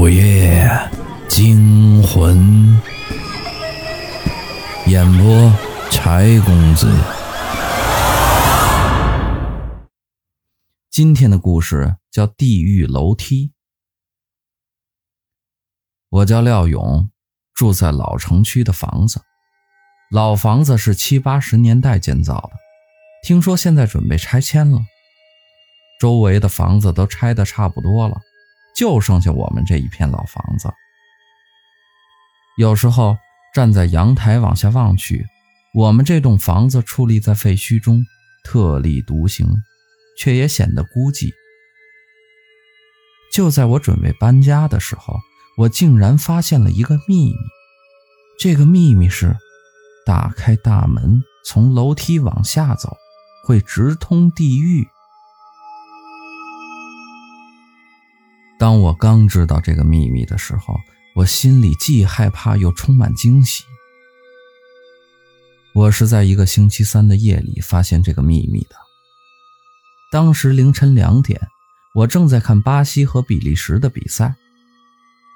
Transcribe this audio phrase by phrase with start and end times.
[0.00, 0.66] 午夜
[1.28, 2.80] 惊魂，
[4.86, 5.52] 演播
[5.90, 6.90] 柴公子。
[10.90, 13.48] 今天的故事叫《地狱楼梯》。
[16.08, 17.10] 我叫廖勇，
[17.52, 19.20] 住在老城区的房子。
[20.10, 22.52] 老房子是七八十年代建造的，
[23.22, 24.80] 听说现在准备拆迁了。
[26.00, 28.18] 周围的房子都拆得差不多了。
[28.74, 30.72] 就剩下我们这一片老房子。
[32.58, 33.16] 有时候
[33.54, 35.26] 站在阳台往下望去，
[35.74, 38.04] 我们这栋房子矗立在废墟中，
[38.44, 39.46] 特立独行，
[40.18, 41.30] 却也显得孤寂。
[43.32, 45.14] 就在我准备搬家的时候，
[45.56, 47.36] 我竟然发现了一个秘密。
[48.38, 49.36] 这个秘密是：
[50.04, 52.96] 打开大门，从楼梯往下走，
[53.46, 54.86] 会直通地狱。
[58.60, 60.78] 当我刚知道这个秘密的时候，
[61.14, 63.64] 我心里既害怕又充满惊喜。
[65.74, 68.76] 我是在一个星期三的夜里发现这个秘密的。
[70.12, 71.40] 当时凌晨两点，
[71.94, 74.34] 我正在看巴西和比利时的比赛，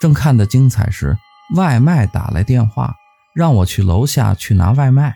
[0.00, 1.14] 正看得精彩时，
[1.56, 2.94] 外卖打来电话，
[3.34, 5.14] 让我去楼下去拿外卖。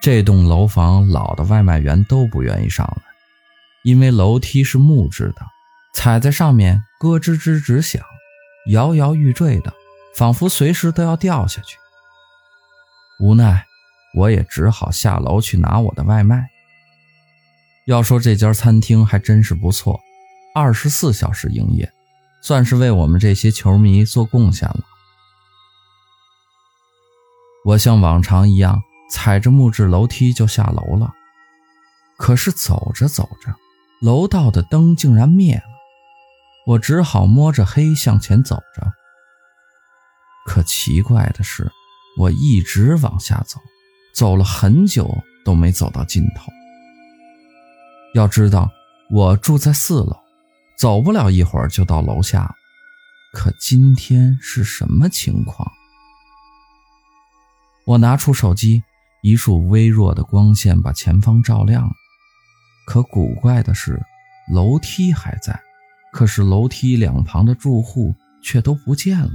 [0.00, 3.05] 这栋楼房老的外卖员都不愿意上来。
[3.86, 5.46] 因为楼梯是木质的，
[5.94, 8.02] 踩在上面咯吱吱直响，
[8.72, 9.72] 摇摇欲坠的，
[10.16, 11.76] 仿佛随时都要掉下去。
[13.20, 13.64] 无奈，
[14.16, 16.48] 我也只好下楼去拿我的外卖。
[17.86, 20.00] 要说这家餐厅还真是不错，
[20.52, 21.88] 二十四小时营业，
[22.42, 24.80] 算是为我们这些球迷做贡献了。
[27.64, 31.14] 我像往常一样踩着木质楼梯就下楼了，
[32.16, 33.54] 可是走着走着。
[34.02, 35.64] 楼道的灯竟然灭了，
[36.66, 38.92] 我只好摸着黑向前走着。
[40.44, 41.70] 可奇怪的是，
[42.18, 43.58] 我一直往下走，
[44.14, 45.10] 走了很久
[45.44, 46.52] 都没走到尽头。
[48.14, 48.70] 要知道，
[49.10, 50.16] 我住在四楼，
[50.78, 52.54] 走不了一会儿就到楼下了。
[53.32, 55.70] 可今天是什么情况？
[57.86, 58.82] 我拿出手机，
[59.22, 61.92] 一束微弱的光线把前方照亮了。
[62.86, 64.00] 可古怪的是，
[64.50, 65.60] 楼梯还在，
[66.12, 69.30] 可是楼梯两旁的住户却都不见了，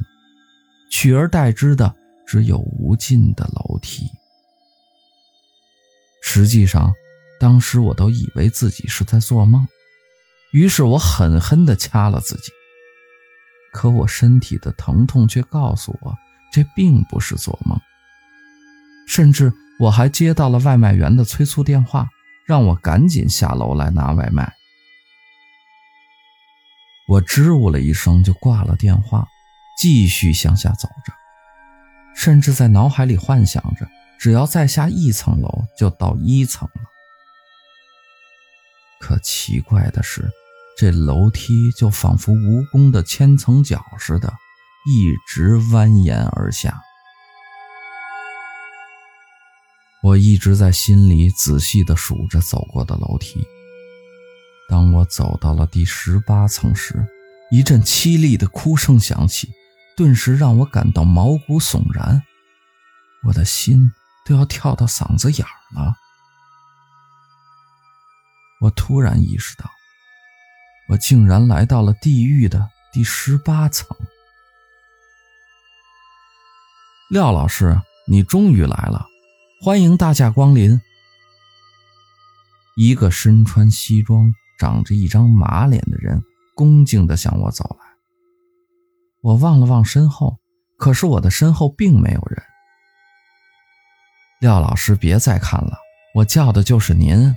[0.89, 1.93] 取而代之的
[2.25, 4.09] 只有无尽的楼梯。
[6.23, 6.93] 实际上，
[7.41, 9.67] 当时我都以为自己是在做梦，
[10.53, 12.51] 于是我狠狠地掐了自己。
[13.73, 16.17] 可我身体的疼痛却告诉我，
[16.53, 17.77] 这并不是做梦。
[19.07, 22.07] 甚至我还接到了外卖员的催促电话。
[22.45, 24.53] 让我赶紧下楼来拿外卖。
[27.07, 29.27] 我支吾了一声就挂了电话，
[29.77, 31.13] 继续向下走着，
[32.15, 33.87] 甚至在脑海里幻想着，
[34.19, 36.81] 只要再下一层楼就到一层了。
[38.99, 40.29] 可奇怪的是，
[40.77, 44.31] 这楼梯就仿佛蜈蚣的千层脚似的，
[44.87, 46.79] 一直蜿蜒而下。
[50.01, 53.45] 我一直在心里仔细地数着走过的楼梯。
[54.67, 57.05] 当我走到了第十八层时，
[57.51, 59.49] 一阵凄厉的哭声响起，
[59.95, 62.23] 顿时让我感到毛骨悚然，
[63.25, 63.91] 我的心
[64.25, 65.93] 都要跳到嗓子眼儿了。
[68.61, 69.69] 我突然意识到，
[70.89, 73.87] 我竟然来到了地狱的第十八层。
[77.09, 79.10] 廖老师，你终于来了。
[79.63, 80.81] 欢迎大驾光临。
[82.75, 86.19] 一个身穿西装、长着一张马脸的人
[86.55, 87.85] 恭敬地向我走来。
[89.21, 90.39] 我望了望身后，
[90.77, 92.43] 可是我的身后并没有人。
[94.39, 95.77] 廖老师，别再看了，
[96.15, 97.35] 我叫的就是您。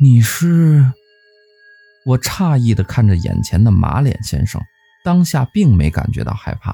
[0.00, 0.90] 你是？
[2.06, 4.58] 我诧异地看着眼前的马脸先生，
[5.04, 6.70] 当下并没感觉到害怕。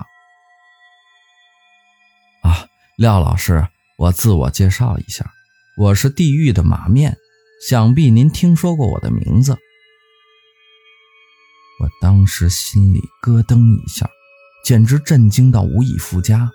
[2.43, 2.65] 啊，
[2.97, 3.67] 廖老师。
[3.99, 5.29] 我自我介绍一下，
[5.77, 7.19] 我是地狱的马面，
[7.69, 9.51] 想必您听说过我的名字。
[11.81, 14.09] 我当时心里咯噔一下，
[14.65, 16.49] 简直震惊到无以复加。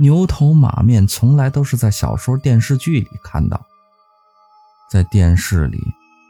[0.00, 3.66] 牛头马面从来都是在小说、电视剧里看到，
[4.90, 5.78] 在电视里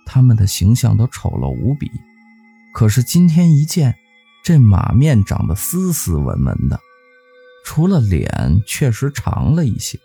[0.05, 1.89] 他们的形象都丑陋无比，
[2.75, 3.95] 可是今天一见，
[4.43, 6.81] 这马面长得斯斯文文的。
[7.65, 9.99] 除了脸确实长了一些，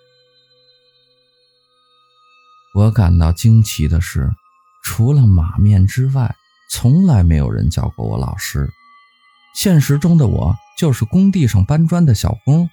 [2.73, 4.29] 我感到惊奇的是，
[4.83, 6.35] 除了马面之外，
[6.69, 8.69] 从来没有人叫过我老师。
[9.55, 12.69] 现实中的我就是工地上搬砖的小工，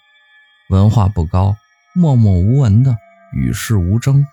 [0.69, 1.57] 文化不高，
[1.95, 2.95] 默默无闻的
[3.35, 4.27] 与世无争。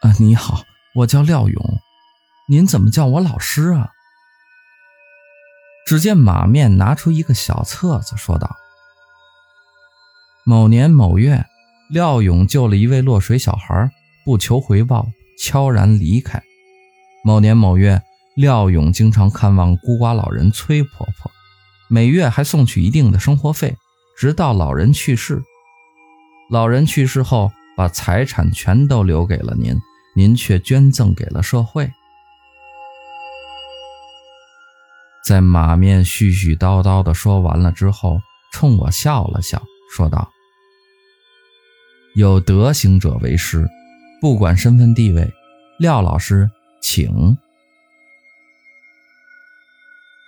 [0.00, 0.64] 啊，你好，
[0.94, 1.80] 我叫廖勇，
[2.48, 3.90] 您怎么叫我老师啊？
[5.84, 8.56] 只见马面拿出一个小册子，说道
[10.44, 11.44] ：“某年某月，
[11.90, 13.90] 廖勇救了一位落水小孩，
[14.24, 15.08] 不求回报，
[15.38, 16.42] 悄然离开。
[17.24, 18.02] 某年某月，
[18.36, 21.30] 廖勇经常看望孤寡老人崔婆婆，
[21.88, 23.76] 每月还送去一定的生活费，
[24.16, 25.42] 直到老人去世。
[26.50, 29.76] 老人去世后，把财产全都留给了您，
[30.14, 31.90] 您却捐赠给了社会。”
[35.24, 38.20] 在马面絮絮叨叨的说完了之后，
[38.52, 39.62] 冲我笑了笑，
[39.94, 40.28] 说道
[42.16, 43.68] ：“有德行者为师，
[44.20, 45.32] 不管身份地位。
[45.78, 46.50] 廖老师，
[46.82, 47.38] 请。”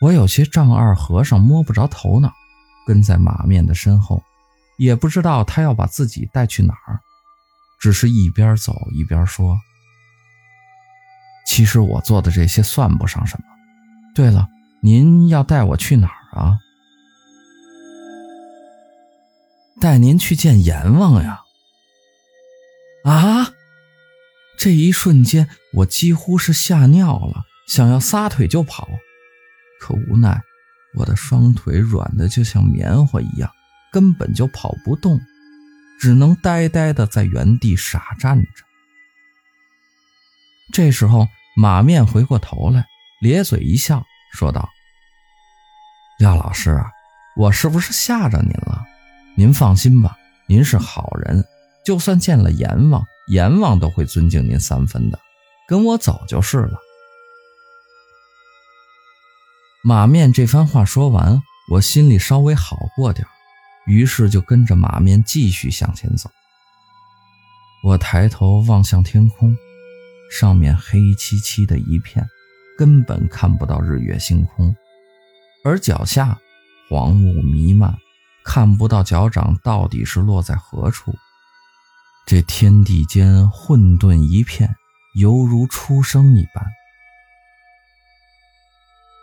[0.00, 2.32] 我有些丈二和尚摸不着头脑，
[2.86, 4.22] 跟在马面的身后，
[4.78, 7.00] 也不知道他要把自己带去哪儿，
[7.80, 9.58] 只是一边走一边说
[11.48, 13.44] ：“其实我做的这些算不上什么。
[14.14, 14.46] 对了。”
[14.84, 16.58] 您要带我去哪儿啊？
[19.80, 21.40] 带您去见阎王呀！
[23.04, 23.50] 啊！
[24.58, 28.86] 这一瞬间，我几乎是吓尿了，想要撒腿就跑，
[29.80, 30.42] 可无奈
[30.96, 33.50] 我的双腿软的就像棉花一样，
[33.90, 35.18] 根本就跑不动，
[35.98, 38.50] 只能呆呆的在原地傻站着。
[40.74, 41.26] 这时候，
[41.56, 42.84] 马面回过头来，
[43.22, 44.04] 咧嘴一笑，
[44.34, 44.68] 说道。
[46.18, 46.80] 廖老师，
[47.36, 48.84] 我是不是吓着您了？
[49.36, 50.16] 您放心吧，
[50.46, 51.44] 您是好人，
[51.84, 55.18] 就算见了阎王，阎王都会尊敬您三分的。
[55.66, 56.78] 跟我走就是了。
[59.82, 63.26] 马面这番话说完，我心里稍微好过点
[63.86, 66.30] 于是就跟着马面继续向前走。
[67.82, 69.54] 我抬头望向天空，
[70.30, 72.24] 上面黑漆漆的一片，
[72.78, 74.74] 根本看不到日月星空。
[75.64, 76.38] 而脚下
[76.90, 77.96] 黄雾弥漫，
[78.44, 81.14] 看不到脚掌到底是落在何处。
[82.26, 84.76] 这天地间混沌一片，
[85.14, 86.62] 犹如出生一般。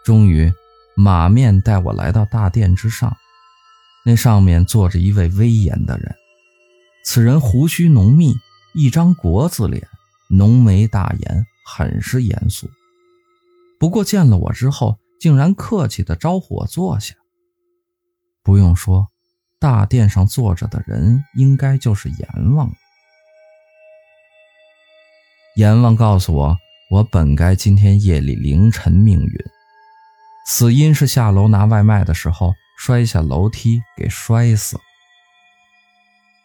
[0.04, 0.52] 终于，
[0.96, 3.16] 马面带我来到大殿之上，
[4.04, 6.16] 那上面坐着一位威严的人。
[7.06, 8.34] 此人胡须浓密，
[8.74, 9.88] 一张国字脸，
[10.28, 12.68] 浓眉大眼，很是严肃。
[13.80, 17.14] 不过见了我之后，竟然客气的招呼我坐下。
[18.42, 19.10] 不用说，
[19.60, 22.74] 大殿上坐着的人应该就是阎王。
[25.58, 26.58] 阎王告诉我，
[26.90, 29.46] 我本该今天夜里凌晨命运，
[30.48, 34.80] 死因是下楼拿外卖的时候摔下楼梯给摔死。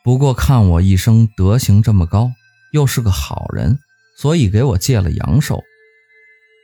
[0.04, 2.30] 不过看我一生德行这么高，
[2.74, 3.78] 又是个好人，
[4.18, 5.64] 所以给我借了阳寿。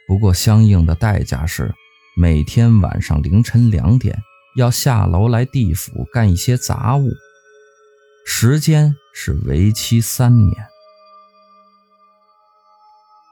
[0.07, 1.75] 不过相应的代价是。
[2.15, 4.23] 每天晚上凌晨两点
[4.55, 7.09] 要下楼来地府干一些杂物，
[8.27, 10.67] 时间是为期三年。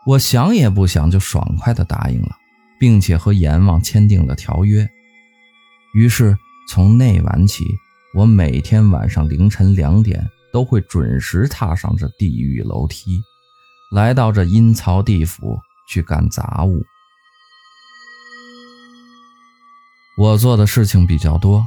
[0.06, 2.30] 我想也不想就爽快地答应了，
[2.80, 4.88] 并且和阎王签订了条约。
[5.94, 6.34] 于是
[6.66, 7.66] 从那晚起，
[8.14, 13.20] 我每天晚上凌晨两点都会准时踏上这地狱楼梯，
[13.92, 16.82] 来到这阴曹地府去干杂物。
[20.20, 21.64] 我做的事情比较多，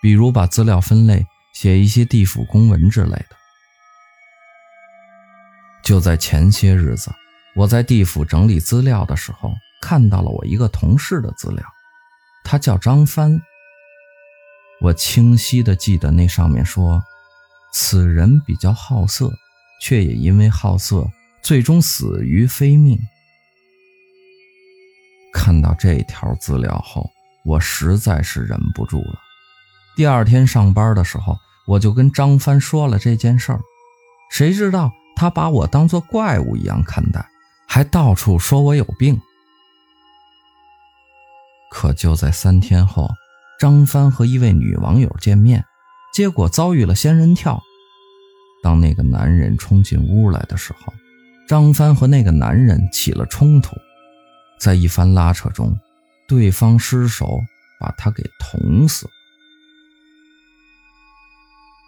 [0.00, 3.30] 比如把资料分类，写一些地府公文之类的。
[5.82, 7.10] 就在前些日子，
[7.56, 11.66] 我在地府整理资料的时候，看到了我一个同事的资料，
[12.44, 13.42] 他叫张帆。
[14.80, 17.02] 我清晰的记得那上面说，
[17.72, 19.32] 此人比较好色，
[19.82, 21.10] 却也因为好色，
[21.42, 22.96] 最终死于非命。
[25.32, 27.10] 看到这条资料后。
[27.46, 29.20] 我实在是忍不住了。
[29.96, 33.60] 第二天上班的时候，我就跟张帆说了这件事儿。
[34.30, 37.24] 谁知道他把我当作怪物一样看待，
[37.68, 39.20] 还到处说我有病。
[41.70, 43.08] 可就在三天后，
[43.60, 45.64] 张帆和一位女网友见面，
[46.12, 47.62] 结果遭遇了仙人跳。
[48.62, 50.92] 当那个男人冲进屋来的时候，
[51.48, 53.76] 张帆和那个男人起了冲突，
[54.58, 55.78] 在一番拉扯中。
[56.28, 57.40] 对方失手
[57.80, 59.12] 把他给捅死了。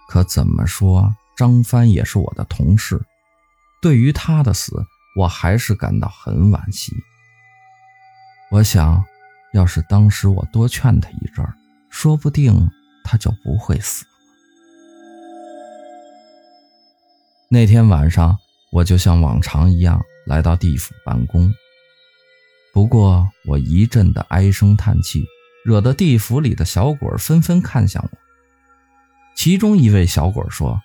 [0.09, 3.01] 可怎么说，张帆也是我的同事，
[3.83, 6.93] 对于他的死，我还是感到很惋惜。
[8.51, 9.05] 我想，
[9.53, 11.55] 要是当时我多劝他一阵儿，
[11.91, 12.71] 说不定
[13.05, 14.11] 他就不会死了。
[17.51, 18.39] 那天晚上，
[18.73, 21.53] 我就像往常一样来到地府办公。
[22.73, 25.27] 不过，我一阵的唉声叹气，
[25.65, 28.19] 惹得地府里的小鬼纷纷看向我。
[29.37, 30.81] 其中一位小鬼说：“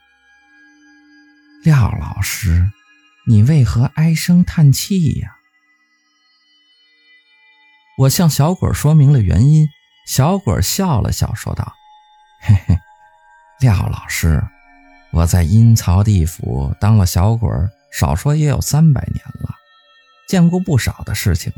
[1.63, 2.71] 廖老师，
[3.27, 5.37] 你为何唉声叹气呀？”
[7.99, 9.67] 我向小鬼说明了原因，
[10.07, 11.73] 小鬼笑了笑，说道
[12.41, 12.77] ：“嘿嘿，
[13.59, 14.43] 廖老师。”
[15.13, 17.51] 我在阴曹地府当了小鬼，
[17.91, 19.55] 少说也有三百年了，
[20.27, 21.53] 见过不少的事情。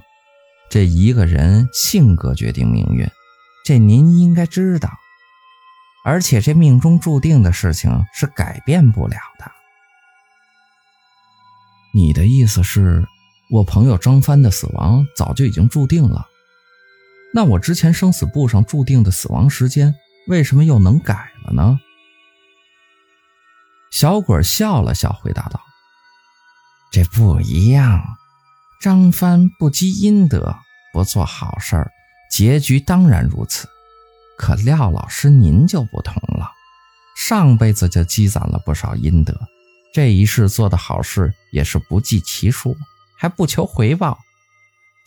[0.70, 3.10] 这一个人性格决定命运，
[3.64, 4.90] 这您应该知道。
[6.04, 9.52] 而且这命中注定的事情是改变不了的。
[11.94, 13.08] 你的意思是，
[13.50, 16.28] 我朋友张帆的死亡早就已经注定了？
[17.34, 19.96] 那我之前生死簿上注定的死亡时间，
[20.28, 21.80] 为什么又能改了呢？
[23.92, 25.60] 小鬼笑了笑，回答道
[26.92, 28.04] ：“这不一样。
[28.82, 30.56] 张帆不积阴德，
[30.94, 31.92] 不做好事儿，
[32.30, 33.68] 结局当然如此。
[34.38, 36.52] 可廖老师您就不同了，
[37.18, 39.34] 上辈子就积攒了不少阴德，
[39.94, 42.76] 这一世做的好事也是不计其数，
[43.18, 44.20] 还不求回报。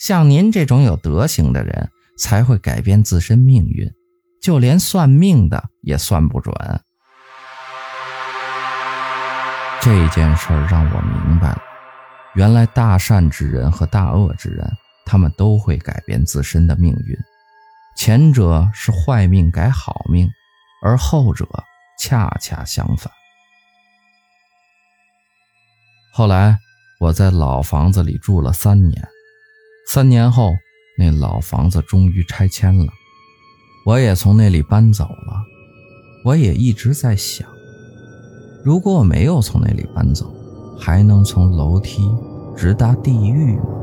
[0.00, 3.92] 像您这种有德行的人，才会改变自身命运，
[4.40, 6.54] 就连算命的也算不准。”
[9.80, 11.62] 这件事让我明白了，
[12.35, 14.70] 原来大善之人和大恶之人，
[15.04, 17.16] 他们都会改变自身的命运。
[17.97, 20.28] 前者是坏命改好命，
[20.85, 21.47] 而后者
[21.99, 23.12] 恰恰相反。
[26.12, 26.58] 后来
[27.00, 29.08] 我在老房子里住了三年，
[29.88, 30.54] 三年后
[30.97, 32.92] 那老房子终于拆迁了，
[33.85, 35.42] 我也从那里搬走了。
[36.25, 37.49] 我也一直在想。
[38.64, 40.32] 如果我没有从那里搬走，
[40.78, 42.08] 还能从楼梯
[42.56, 43.77] 直达地狱吗？